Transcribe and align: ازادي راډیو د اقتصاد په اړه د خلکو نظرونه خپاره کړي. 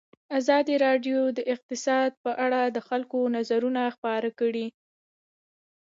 ازادي 0.39 0.75
راډیو 0.85 1.19
د 1.37 1.39
اقتصاد 1.53 2.11
په 2.23 2.31
اړه 2.45 2.61
د 2.75 2.77
خلکو 2.87 3.19
نظرونه 3.35 3.81
خپاره 3.95 4.29
کړي. 4.39 4.67